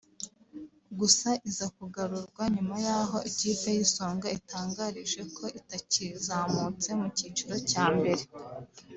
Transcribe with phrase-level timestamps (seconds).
[0.99, 8.23] gusa iza kugarurwa nyuma y’aho ikipe y’Isonga itangarije ko itakizamutse mu cyiciro cya mbere